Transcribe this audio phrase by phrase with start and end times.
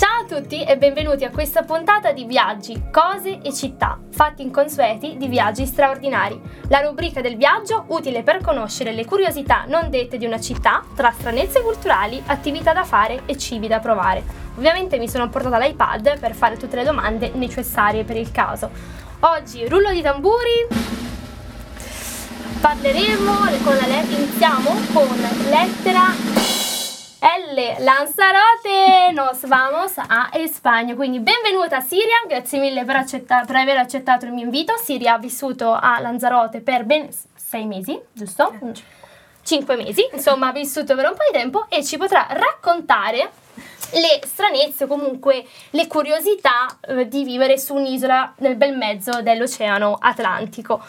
[0.00, 5.18] Ciao a tutti e benvenuti a questa puntata di Viaggi, cose e città, fatti inconsueti
[5.18, 6.40] di viaggi straordinari.
[6.68, 11.10] La rubrica del viaggio utile per conoscere le curiosità non dette di una città, tra
[11.10, 14.24] stranezze culturali, attività da fare e cibi da provare.
[14.56, 18.70] Ovviamente mi sono portata l'iPad per fare tutte le domande necessarie per il caso.
[19.20, 20.66] Oggi rullo di tamburi.
[22.58, 26.49] Parleremo con la lettera, iniziamo con lettera
[27.22, 27.82] L.
[27.84, 30.94] Lanzarote, nos vamos a Spagna.
[30.94, 34.74] Quindi benvenuta Siria, grazie mille per, accetta- per, aver accettato il mio invito.
[34.78, 38.58] Siria ha vissuto a Lanzarote per ben sei mesi, giusto?
[39.42, 43.30] Cinque mesi, insomma ha vissuto per un po' di tempo e ci potrà raccontare
[43.92, 49.98] le stranezze o comunque le curiosità eh, di vivere su un'isola nel bel mezzo dell'Oceano
[50.00, 50.82] Atlantico.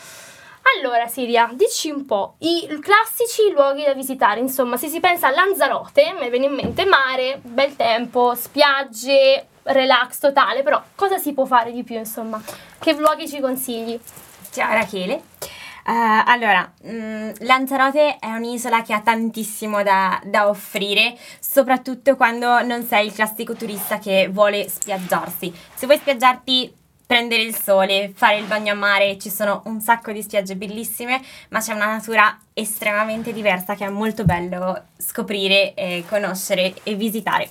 [0.77, 4.39] Allora, Siria, dici un po' i classici luoghi da visitare.
[4.39, 10.20] Insomma, se si pensa a Lanzarote, mi viene in mente mare, bel tempo, spiagge, relax
[10.20, 10.62] totale.
[10.63, 12.41] Però, cosa si può fare di più, insomma?
[12.79, 13.99] Che luoghi ci consigli?
[14.51, 15.23] Ciao Rachele.
[15.84, 22.62] Uh, allora, mh, mm, Lanzarote è un'isola che ha tantissimo da, da, offrire, soprattutto quando
[22.62, 25.51] non sei il classico turista che vuole spiaggiarsi.
[25.73, 26.80] Se vuoi spiaggiarti
[27.12, 31.21] prendere il sole, fare il bagno a mare, ci sono un sacco di spiagge bellissime,
[31.49, 37.49] ma c'è una natura estremamente diversa che è molto bello scoprire, e conoscere e visitare.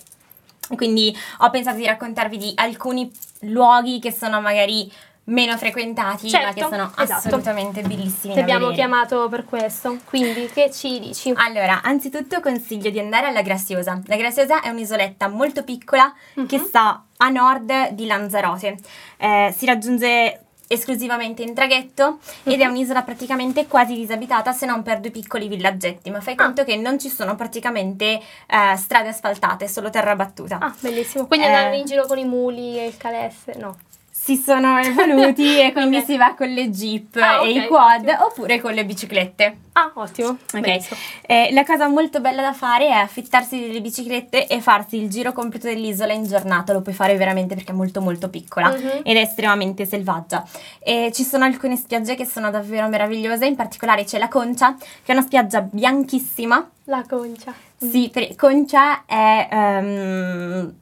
[0.75, 4.91] Quindi ho pensato di raccontarvi di alcuni luoghi che sono magari
[5.25, 7.29] meno frequentati, certo, ma che sono esatto.
[7.29, 8.33] assolutamente bellissimi.
[8.33, 8.89] Ti abbiamo vedere.
[8.89, 11.35] chiamato per questo, quindi che ci dici?
[11.37, 14.01] Allora, anzitutto consiglio di andare alla Graziosa.
[14.07, 16.47] La Graziosa è un'isoletta molto piccola uh-huh.
[16.47, 18.77] che sta a nord di Lanzarote.
[19.17, 20.41] Eh, si raggiunge
[20.73, 22.65] esclusivamente in traghetto ed uh-huh.
[22.65, 22.71] è mhm.
[22.71, 26.45] un'isola praticamente quasi disabitata se non per due piccoli villaggetti, ma fai ah.
[26.45, 30.59] conto che non ci sono praticamente eh, strade asfaltate, solo terra battuta.
[30.61, 31.27] Ah, bellissimo.
[31.27, 33.77] Quindi eh, andare in giro con i muli e il calesse, no?
[34.23, 36.07] Si sono evoluti e quindi okay.
[36.07, 38.25] si va con le jeep ah, okay, e i quad ottimo.
[38.27, 39.57] oppure con le biciclette.
[39.73, 40.37] Ah, ottimo.
[40.53, 40.79] Ok.
[41.23, 45.33] Eh, la cosa molto bella da fare è affittarsi delle biciclette e farsi il giro
[45.33, 46.75] completo dell'isola in giornata.
[46.75, 49.01] Lo puoi fare veramente perché è molto molto piccola uh-huh.
[49.05, 50.47] ed è estremamente selvaggia.
[50.81, 54.87] E ci sono alcune spiagge che sono davvero meravigliose, in particolare c'è la Concia, che
[55.07, 56.69] è una spiaggia bianchissima.
[56.85, 57.55] La Concia.
[57.79, 59.49] Sì, per, Concia è...
[59.51, 60.75] Um,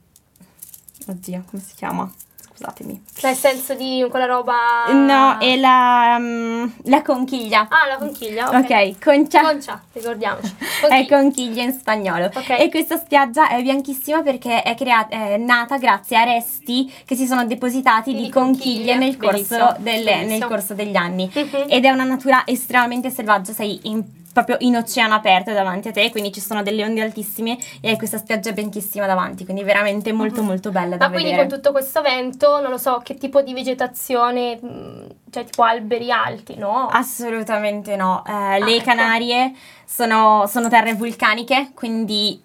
[1.06, 2.12] oddio, come si chiama?
[2.58, 3.04] Scusatemi.
[3.22, 4.54] Nel senso di quella roba...
[4.90, 7.68] No, è la, um, la conchiglia.
[7.70, 8.54] Ah, la conchiglia, ok.
[8.54, 9.42] Ok, concia.
[9.42, 10.54] Concia, ricordiamoci.
[10.80, 10.96] Conchiglia.
[10.96, 12.26] È conchiglia in spagnolo.
[12.26, 12.60] Okay.
[12.60, 17.26] E questa spiaggia è bianchissima perché è, creata, è nata grazie a resti che si
[17.26, 21.30] sono depositati di, di conchiglie, conchiglie nel, corso delle, nel, corso degli anni.
[21.32, 21.66] Uh-huh.
[21.68, 24.04] Ed è una natura estremamente selvaggia, sei in
[24.44, 27.96] proprio in oceano aperto davanti a te, quindi ci sono delle onde altissime e hai
[27.96, 30.46] questa spiaggia bianchissima davanti, quindi veramente molto uh-huh.
[30.46, 31.34] molto bella da Ma vedere.
[31.34, 35.62] quindi con tutto questo vento, non lo so, che tipo di vegetazione, mm, cioè tipo
[35.62, 36.86] alberi alti, no?
[36.86, 38.22] Assolutamente no.
[38.26, 38.84] Eh, ah, le ecco.
[38.84, 39.52] Canarie
[39.84, 42.40] sono, sono terre vulcaniche, quindi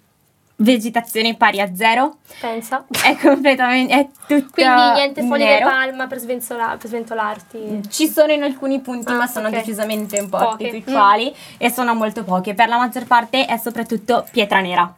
[0.58, 2.18] vegetazione pari a zero.
[2.40, 2.86] Pensa.
[2.90, 7.82] È completamente, è tutto Quindi niente foglie di palma per, svenzola, per, sventolarti?
[7.90, 9.60] Ci sono in alcuni punti, ah, ma sono okay.
[9.60, 10.66] decisamente un po' Poche.
[10.66, 11.56] artificiali mm.
[11.58, 12.54] e sono molto poche.
[12.54, 14.94] Per la maggior parte è soprattutto pietra nera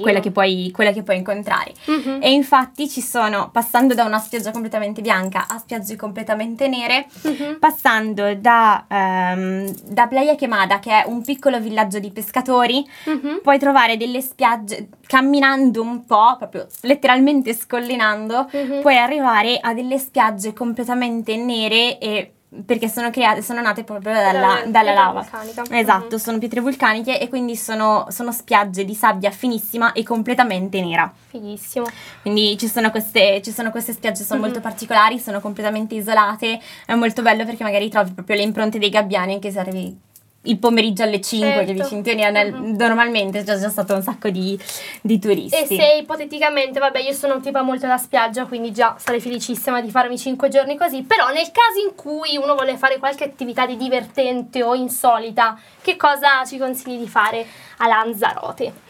[0.00, 1.72] quella che, puoi, quella che puoi incontrare.
[1.90, 2.22] Mm-hmm.
[2.22, 7.58] E infatti ci sono, passando da una spiaggia completamente bianca a spiagge completamente nere, mm-hmm.
[7.58, 13.38] passando da, um, da Playa Quemada, che è un piccolo villaggio di pescatori, mm-hmm.
[13.42, 18.80] puoi trovare delle spiagge, camminando un po', proprio letteralmente scollinando, mm-hmm.
[18.80, 22.32] puoi arrivare a delle spiagge completamente nere e
[22.64, 25.20] perché sono create, sono nate proprio dalla, dalla lava.
[25.20, 25.64] Vulcanica.
[25.70, 26.16] Esatto, mm-hmm.
[26.16, 31.12] sono pietre vulcaniche e quindi sono, sono, spiagge di sabbia finissima e completamente nera.
[31.28, 31.86] Fighissimo.
[32.22, 34.48] Quindi ci sono queste, ci sono queste spiagge, sono mm-hmm.
[34.48, 38.90] molto particolari, sono completamente isolate, è molto bello perché magari trovi proprio le impronte dei
[38.90, 40.06] gabbiani anche se arrivi
[40.48, 41.64] il pomeriggio alle 5 certo.
[41.64, 42.76] che vi Cintonia nel, uh-huh.
[42.76, 44.58] normalmente c'è già stato un sacco di,
[45.00, 45.56] di, turisti.
[45.56, 49.80] E se ipoteticamente, vabbè io sono un tipo molto da spiaggia quindi già sarei felicissima
[49.80, 53.66] di farmi 5 giorni così, però nel caso in cui uno vuole fare qualche attività
[53.66, 57.46] di divertente o insolita, che cosa ci consigli di fare
[57.78, 58.86] a Lanzarote?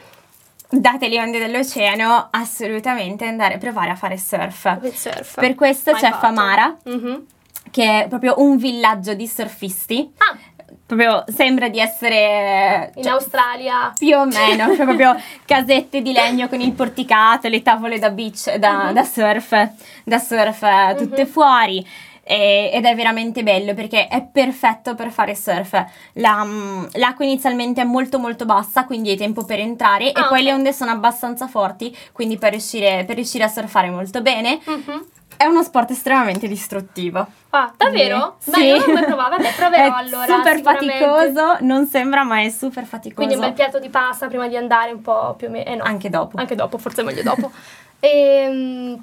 [0.70, 4.92] date le onde dell'oceano, assolutamente andare a provare a fare surf.
[4.92, 5.36] surf.
[5.36, 6.26] Per questo Mai c'è fatto.
[6.26, 7.26] Famara, uh-huh.
[7.70, 10.12] che è proprio un villaggio di surfisti.
[10.18, 10.37] Ah
[10.88, 15.14] proprio sembra di essere in cioè, Australia più o meno cioè proprio
[15.44, 18.92] casette di legno con il porticato le tavole da beach da, uh-huh.
[18.94, 19.70] da surf
[20.04, 20.96] da surf uh-huh.
[20.96, 21.86] tutte fuori
[22.28, 25.82] e, ed è veramente bello perché è perfetto per fare surf.
[26.14, 30.28] La, mm, l'acqua inizialmente è molto molto bassa, quindi hai tempo per entrare ah, e
[30.28, 34.60] poi le onde sono abbastanza forti, quindi per riuscire, per riuscire a surfare molto bene.
[34.68, 34.98] Mm-hmm.
[35.38, 37.24] È uno sport estremamente distruttivo.
[37.50, 38.38] Ah, davvero?
[38.40, 38.50] Sì.
[38.50, 40.26] Beh, io non mai provato, vabbè, proverò è allora.
[40.26, 43.14] Super faticoso, non sembra, ma è super faticoso.
[43.14, 45.70] Quindi un bel piatto di pasta prima di andare un po' più o meno.
[45.70, 45.84] Eh no.
[45.84, 46.38] Anche dopo.
[46.38, 47.52] Anche dopo, forse meglio dopo.
[48.00, 49.00] ehm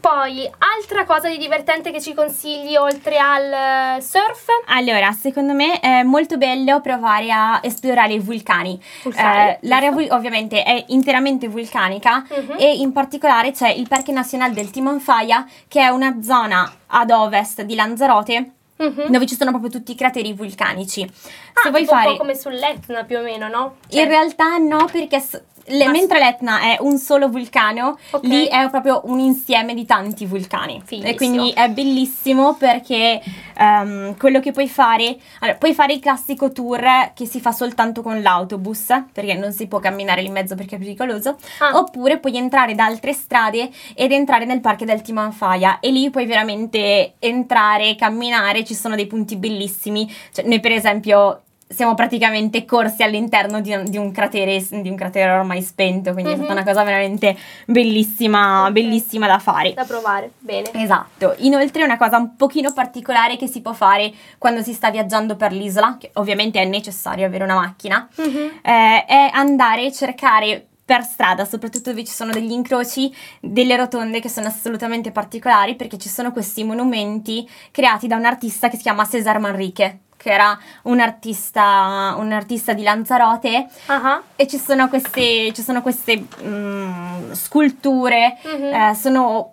[0.00, 4.46] poi, altra cosa di divertente che ci consigli oltre al surf?
[4.66, 8.80] Allora, secondo me è molto bello provare a esplorare i vulcani.
[9.04, 12.56] vulcani eh, l'area vul- ovviamente è interamente vulcanica uh-huh.
[12.58, 17.62] e in particolare c'è il Parco Nazionale del Timanfaya che è una zona ad ovest
[17.62, 19.10] di Lanzarote Uh-huh.
[19.10, 21.02] dove ci sono proprio tutti i crateri vulcanici.
[21.02, 23.78] Ah, Se vuoi fare un po' come sull'Etna più o meno, no?
[23.88, 24.02] Cioè...
[24.02, 25.20] In realtà no, perché
[25.68, 28.28] le, ah, mentre l'Etna è un solo vulcano, okay.
[28.28, 30.80] lì è proprio un insieme di tanti vulcani.
[30.84, 31.10] Fighissimo.
[31.10, 33.20] E quindi è bellissimo perché
[33.58, 38.02] um, quello che puoi fare, allora, puoi fare il classico tour che si fa soltanto
[38.02, 41.76] con l'autobus, perché non si può camminare lì in mezzo perché è pericoloso, ah.
[41.78, 46.26] oppure puoi entrare da altre strade ed entrare nel parco del Timanfaya e lì puoi
[46.26, 50.10] veramente entrare, camminare, ci sono dei punti bellissimi.
[50.32, 55.30] Cioè, noi per esempio siamo praticamente corsi all'interno di, di, un, cratere, di un cratere
[55.30, 56.40] ormai spento, quindi mm-hmm.
[56.40, 56.62] è stata mhm.
[56.62, 57.36] una cosa veramente
[57.66, 58.72] bellissima, okay.
[58.72, 59.74] bellissima da fare.
[59.74, 60.70] Da provare, bene.
[60.72, 61.34] Esatto.
[61.38, 65.52] Inoltre una cosa un pochino particolare che si può fare quando si sta viaggiando per
[65.52, 68.48] l'isola, che ovviamente è necessario avere una macchina, mm-hmm.
[68.62, 74.20] eh, è andare a cercare per strada, soprattutto dove ci sono degli incroci, delle rotonde
[74.20, 78.84] che sono assolutamente particolari perché ci sono questi monumenti creati da un artista che si
[78.84, 84.22] chiama Cesar Manrique che era un artista, un artista di Lanzarote uh-huh.
[84.36, 88.90] e ci sono queste, ci sono queste mm, sculture, uh-huh.
[88.90, 89.52] eh, sono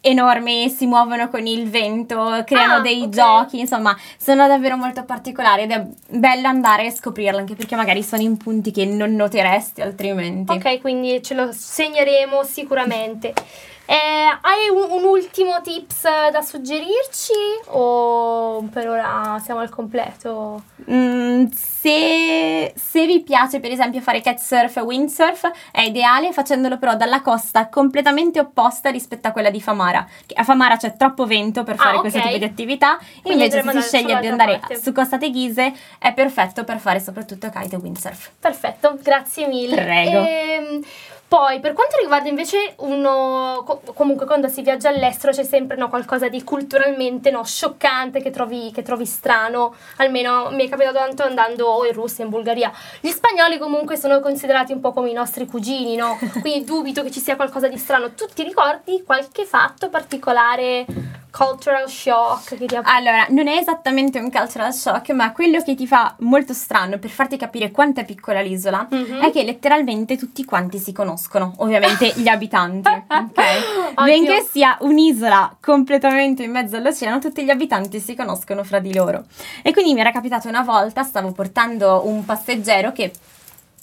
[0.00, 3.10] enormi, si muovono con il vento, creano ah, dei okay.
[3.10, 8.02] giochi, insomma, sono davvero molto particolari ed è bello andare a scoprirle anche perché magari
[8.02, 10.52] sono in punti che non noteresti altrimenti.
[10.52, 13.34] Ok, quindi ce lo segneremo sicuramente.
[13.90, 17.32] Eh, hai un, un, ultimo tips da suggerirci
[17.70, 20.62] o per ora siamo al completo?
[20.88, 26.94] Mm, se, se, vi piace per esempio fare kitesurf e windsurf è ideale facendolo però
[26.94, 30.06] dalla costa completamente opposta rispetto a quella di Famara.
[30.34, 33.72] A Famara c'è troppo vento per fare ah, questo tipo di attività, Quindi invece se
[33.72, 34.80] si sceglie di andare parte.
[34.80, 38.30] su Costa Teghise è perfetto per fare soprattutto kite e windsurf.
[38.38, 39.74] Perfetto, grazie mille.
[39.74, 40.18] Prego.
[40.20, 40.80] Ehm,
[41.30, 43.64] poi, per quanto riguarda invece uno.
[43.94, 48.72] comunque, quando si viaggia all'estero c'è sempre no, qualcosa di culturalmente no, scioccante che trovi,
[48.72, 49.76] che trovi, strano.
[49.98, 52.72] Almeno mi è capitato tanto andando o in Russia, in Bulgaria.
[52.98, 56.18] Gli spagnoli, comunque, sono considerati un po' come i nostri cugini, no?
[56.42, 58.10] Quindi dubito che ci sia qualcosa di strano.
[58.10, 60.84] Tu ti ricordi qualche fatto particolare?
[61.30, 62.82] Cultural shock che ti ha...
[62.84, 67.10] Allora, non è esattamente un cultural shock, ma quello che ti fa molto strano per
[67.10, 69.22] farti capire quanto è piccola l'isola mm-hmm.
[69.22, 73.94] è che letteralmente tutti quanti si conoscono, ovviamente gli abitanti, ok?
[74.04, 79.24] Benché sia un'isola completamente in mezzo all'oceano, tutti gli abitanti si conoscono fra di loro.
[79.62, 83.12] E quindi mi era capitato una volta, stavo portando un passeggero che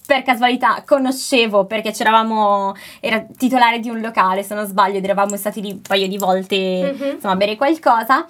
[0.07, 5.35] per casualità conoscevo perché c'eravamo, era titolare di un locale se non sbaglio ed eravamo
[5.35, 7.13] stati lì un paio di volte mm-hmm.
[7.15, 8.25] insomma a bere qualcosa.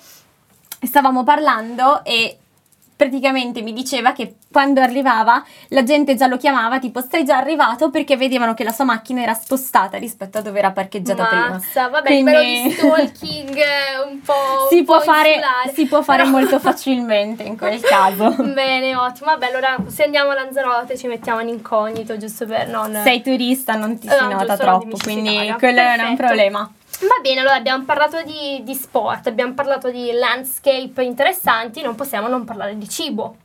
[0.79, 2.37] Stavamo parlando e
[2.95, 7.89] praticamente mi diceva che quando arrivava la gente già lo chiamava tipo stai già arrivato
[7.89, 11.89] perché vedevano che la sua macchina era spostata rispetto a dove era parcheggiata Massa, prima.
[11.89, 12.23] vabbè, Quindi...
[12.23, 13.57] però di stalking
[14.09, 15.41] un po', si, un può po fare,
[15.73, 16.35] si può fare però...
[16.35, 18.29] molto facilmente in quel caso.
[18.41, 19.31] Bene, ottimo.
[19.31, 23.01] Vabbè, allora se andiamo a Lanzarote ci mettiamo in incognito giusto per non...
[23.03, 26.71] Sei turista, non ti si no, nota troppo, quindi quello non è un problema.
[26.99, 32.27] Va bene, allora abbiamo parlato di, di sport, abbiamo parlato di landscape interessanti, non possiamo
[32.27, 33.37] non parlare di cibo.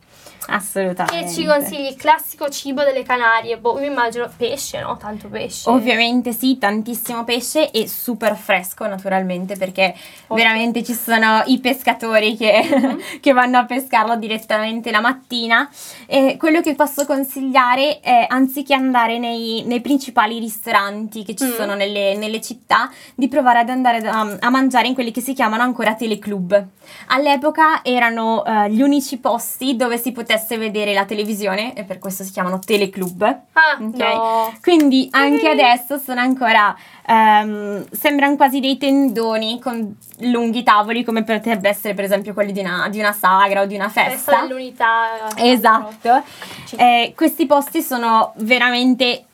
[0.49, 1.27] Assolutamente.
[1.27, 3.59] Che ci consigli il classico cibo delle Canarie?
[3.59, 4.97] Boh, mi immagino pesce, no?
[4.97, 5.69] Tanto pesce.
[5.71, 9.95] Ovviamente sì, tantissimo pesce e super fresco naturalmente perché
[10.27, 10.43] okay.
[10.43, 12.99] veramente ci sono i pescatori che, mm-hmm.
[13.21, 15.69] che, vanno a pescarlo direttamente la mattina.
[16.07, 21.53] E quello che posso consigliare è anziché andare nei, nei principali ristoranti che ci mm.
[21.53, 25.35] sono nelle, nelle, città, di provare ad andare a, a, mangiare in quelli che si
[25.35, 26.67] chiamano ancora teleclub.
[27.09, 31.99] All'epoca erano uh, gli unici posti dove si poteva potesse vedere la televisione e per
[31.99, 33.23] questo si chiamano teleclub.
[33.23, 34.15] Ah, okay?
[34.15, 34.53] no.
[34.63, 36.75] Quindi anche adesso sono ancora
[37.07, 42.61] um, sembrano quasi dei tendoni con lunghi tavoli come potrebbe essere per esempio quelli di
[42.61, 44.11] una, di una sagra o di una festa.
[44.11, 45.37] Festa dell'unità.
[45.37, 46.23] Esatto.
[46.77, 49.25] Eh, questi posti sono veramente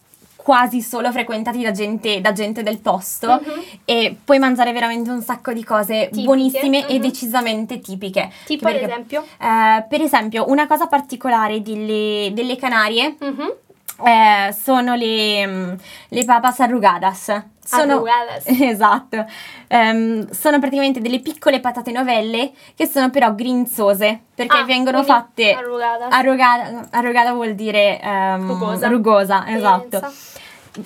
[0.48, 3.64] quasi solo frequentati da gente, da gente del posto uh-huh.
[3.84, 6.24] e puoi mangiare veramente un sacco di cose tipiche.
[6.24, 6.94] buonissime uh-huh.
[6.94, 8.30] e decisamente tipiche.
[8.46, 9.26] Tipo per esempio?
[9.38, 14.06] Eh, per esempio, una cosa particolare delle, delle Canarie uh-huh.
[14.06, 15.72] eh, sono le, mm,
[16.08, 17.42] le papas arrugadas.
[17.68, 18.02] Sono.
[18.68, 19.26] Esatto.
[19.68, 25.52] Um, sono praticamente delle piccole patate novelle che sono però grinzose perché ah, vengono fatte
[25.52, 26.12] arrugadas.
[26.12, 28.88] Arrugata, arrugata vuol dire um, rugosa.
[28.88, 30.12] rugosa esatto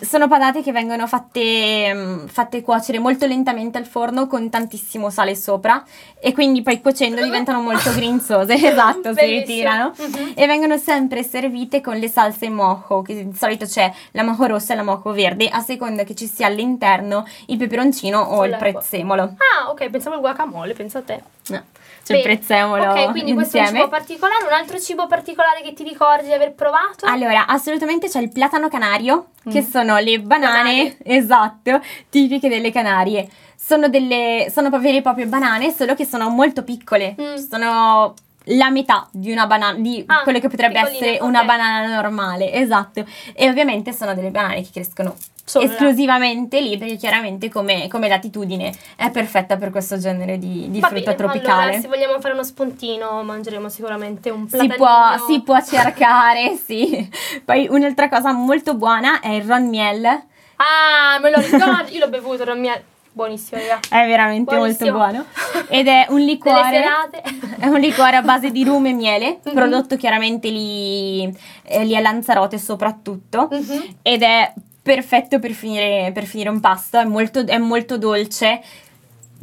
[0.01, 5.35] sono patate che vengono fatte, mm, fatte, cuocere molto lentamente al forno con tantissimo sale
[5.35, 5.83] sopra
[6.21, 10.33] e quindi poi cuocendo diventano molto grinzose, esatto, si ritirano uh-huh.
[10.35, 14.73] e vengono sempre servite con le salse mojo, che di solito c'è la mojo rossa
[14.73, 19.23] e la mojo verde, a seconda che ci sia all'interno il peperoncino o il prezzemolo.
[19.23, 21.23] Ah, ok, pensavo al guacamole, pensa a te.
[21.49, 21.65] No.
[22.09, 22.91] Il prezzemolo.
[22.91, 23.79] Ok, quindi questo insieme.
[23.79, 24.45] è un cibo particolare.
[24.45, 27.07] Un altro cibo particolare che ti ricordi di aver provato?
[27.07, 29.53] Allora, assolutamente c'è il platano canario, mm.
[29.53, 31.81] che sono le banane, banane, esatto,
[32.11, 33.29] tipiche delle Canarie.
[33.57, 37.15] Sono delle, sono vere e proprie banane, solo che sono molto piccole.
[37.19, 37.37] Mm.
[37.37, 38.15] Sono
[38.47, 41.29] la metà di una banana, di ah, quello che potrebbe essere okay.
[41.29, 43.05] una banana normale, esatto.
[43.35, 46.67] E ovviamente sono delle banane che crescono Solo esclusivamente là.
[46.67, 51.15] lì, perché chiaramente come, come, latitudine è perfetta per questo genere di, di frutta bene,
[51.17, 51.63] tropicale.
[51.63, 54.75] Allora, se vogliamo fare uno spuntino, mangeremo sicuramente un platanino.
[54.75, 57.11] Si può, si può cercare, sì.
[57.45, 60.05] Poi un'altra cosa molto buona è il ron miel.
[60.05, 62.83] Ah, me lo ricordo, io l'ho bevuto il ron miel.
[63.15, 63.81] Buonissimo, raga.
[63.91, 64.97] È veramente Buonissimo.
[64.97, 65.27] molto buono.
[65.69, 66.83] Ed è un liquore.
[67.61, 69.55] è un liquore a base di rum e miele, mm-hmm.
[69.55, 71.25] prodotto chiaramente lì,
[71.65, 73.51] eh, lì, a Lanzarote soprattutto.
[73.53, 73.81] Mm-hmm.
[74.01, 78.63] Ed è perfetto per finire, per finire un pasto, è molto, è molto dolce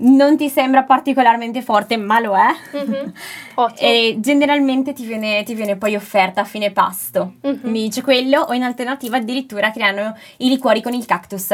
[0.01, 2.47] non ti sembra particolarmente forte, ma lo è.
[2.79, 3.75] Mm-hmm.
[3.77, 7.33] e generalmente ti viene, ti viene, poi offerta a fine pasto.
[7.45, 7.59] Mm-hmm.
[7.63, 11.53] Mi dice quello, o in alternativa addirittura creano i liquori con il cactus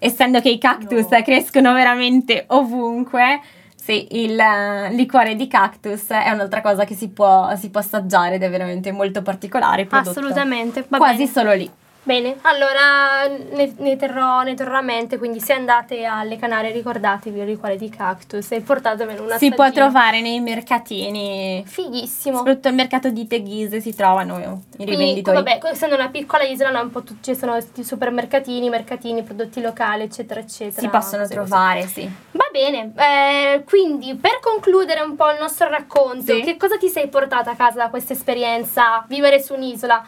[0.00, 1.22] essendo che i cactus no.
[1.22, 3.40] crescono veramente ovunque,
[3.76, 8.34] sì, il uh, liquore di cactus è un'altra cosa che si può, si può assaggiare
[8.34, 9.86] ed è veramente molto particolare.
[9.88, 11.30] Assolutamente, quasi bene.
[11.30, 11.70] solo lì.
[12.02, 17.40] Bene, allora ne, ne, terrò, ne, terrò, a mente, quindi se andate alle Canarie ricordatevi
[17.40, 21.62] il liquore di cactus e portatemelo una Si può trovare nei mercatini.
[21.66, 22.38] Fighissimo.
[22.38, 24.38] Soprattutto al mercato di Teghise si trovano
[24.78, 25.22] i rivenditori.
[25.22, 30.40] Quindi, vabbè, essendo una piccola isola, tutti, ci sono i supermercatini, mercatini, prodotti locali, eccetera,
[30.40, 30.80] eccetera.
[30.80, 31.92] Si possono trovare, così.
[31.92, 32.10] sì.
[32.30, 36.40] Va bene, eh, quindi per concludere un po' il nostro racconto, sì.
[36.40, 40.02] che cosa ti sei portata a casa da questa esperienza, vivere su un'isola?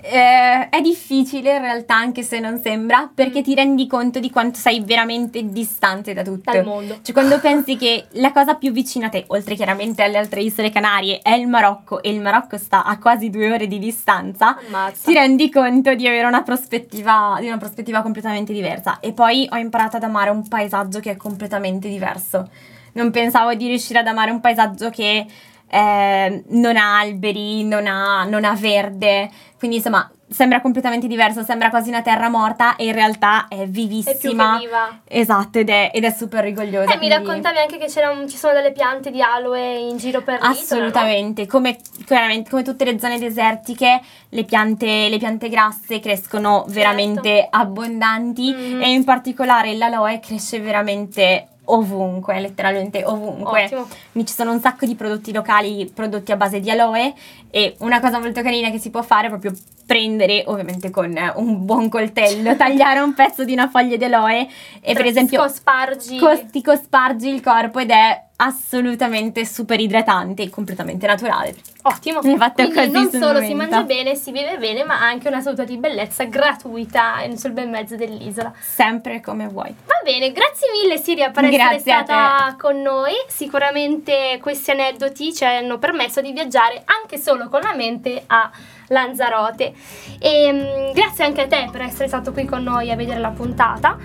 [0.00, 3.42] Eh, è difficile in realtà, anche se non sembra, perché mm.
[3.42, 6.52] ti rendi conto di quanto sei veramente distante da tutto.
[6.52, 6.98] Dal mondo.
[7.02, 10.70] Cioè, quando pensi che la cosa più vicina a te, oltre chiaramente alle altre isole
[10.70, 15.08] Canarie, è il Marocco e il Marocco sta a quasi due ore di distanza, Ammazza.
[15.08, 19.00] ti rendi conto di avere una prospettiva, di una prospettiva completamente diversa.
[19.00, 22.48] E poi ho imparato ad amare un paesaggio che è completamente diverso.
[22.92, 25.26] Non pensavo di riuscire ad amare un paesaggio che
[25.68, 31.70] eh, non ha alberi, non ha, non ha verde, quindi insomma sembra completamente diverso, sembra
[31.70, 34.56] quasi una terra morta e in realtà è vivissima.
[34.56, 35.00] È viva.
[35.06, 36.90] Esatto, ed è, ed è super rigogliosa.
[36.90, 37.06] E eh, quindi...
[37.06, 40.50] mi raccontavi anche che un, ci sono delle piante di aloe in giro per l'isola,
[40.50, 41.48] Assolutamente, no?
[41.48, 47.56] come, come, tutte le zone desertiche, le piante, le piante grasse crescono veramente certo.
[47.56, 48.82] abbondanti mm-hmm.
[48.82, 53.64] e in particolare l'aloe cresce veramente ovunque, letteralmente ovunque.
[53.64, 53.86] Ottimo.
[54.12, 57.14] Ci sono un sacco di prodotti locali prodotti a base di aloe
[57.50, 59.52] e una cosa molto carina che si può fare è proprio
[59.86, 64.48] prendere, ovviamente con un buon coltello, tagliare un pezzo di una foglia di aloe
[64.80, 66.18] e per esempio cospargi.
[66.18, 71.54] Cos- ti cospargi il corpo ed è assolutamente super idratante e completamente naturale.
[71.82, 72.20] Ottimo.
[72.22, 75.76] Infatti Quindi non solo si mangia bene, si vive bene, ma anche una salute di
[75.78, 78.52] bellezza gratuita sul bel mezzo dell'isola.
[78.58, 79.74] Sempre come vuoi.
[79.84, 83.12] Va bene, grazie mille Siria per grazie essere stata con noi.
[83.28, 88.50] Sicuramente questi aneddoti ci hanno permesso di viaggiare anche solo con la mente a
[88.88, 89.72] Lanzarote.
[90.18, 93.30] E um, grazie anche a te per essere stato qui con noi a vedere la
[93.30, 93.96] puntata.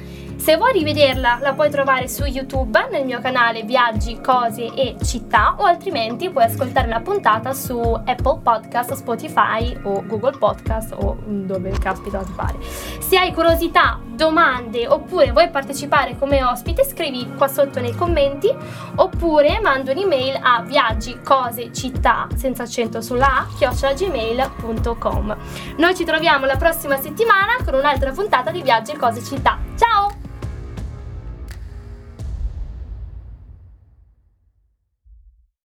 [0.41, 5.53] Se vuoi rivederla la puoi trovare su YouTube nel mio canale Viaggi, Cose e Città
[5.59, 11.69] o altrimenti puoi ascoltare la puntata su Apple Podcast, Spotify o Google Podcast o dove
[11.77, 12.57] caspita ti pare.
[12.59, 18.51] Se hai curiosità, domande oppure vuoi partecipare come ospite scrivi qua sotto nei commenti
[18.95, 25.37] oppure manda un'email a viaggi, cose, città senza accento sulla A chiocciolagmail.com
[25.77, 29.59] Noi ci troviamo la prossima settimana con un'altra puntata di Viaggi, Cose, Città.
[29.77, 29.90] Ciao!